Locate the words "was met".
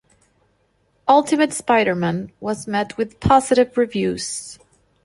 2.39-2.97